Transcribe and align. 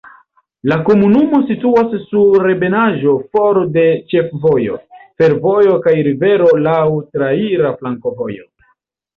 La 0.69 0.75
komunumo 0.85 1.41
situas 1.49 1.91
sur 2.05 2.47
ebenaĵo 2.53 3.13
for 3.37 3.61
de 3.77 3.85
ĉefvojo, 4.15 4.79
fervojo 5.23 5.77
kaj 5.87 5.95
rivero, 6.09 6.51
laŭ 6.71 6.81
traira 7.13 7.77
flankovojo. 7.85 8.51